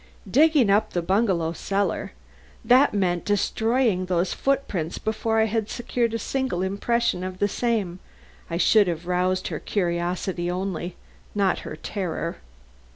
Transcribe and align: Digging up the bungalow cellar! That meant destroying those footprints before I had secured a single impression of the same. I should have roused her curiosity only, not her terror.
Digging 0.27 0.71
up 0.71 0.93
the 0.93 1.01
bungalow 1.03 1.51
cellar! 1.53 2.13
That 2.65 2.91
meant 2.91 3.23
destroying 3.23 4.07
those 4.07 4.33
footprints 4.33 4.97
before 4.97 5.37
I 5.39 5.45
had 5.45 5.69
secured 5.69 6.15
a 6.15 6.17
single 6.17 6.63
impression 6.63 7.23
of 7.23 7.37
the 7.37 7.47
same. 7.47 7.99
I 8.49 8.57
should 8.57 8.87
have 8.87 9.05
roused 9.05 9.49
her 9.49 9.59
curiosity 9.59 10.49
only, 10.49 10.95
not 11.35 11.59
her 11.59 11.75
terror. 11.75 12.37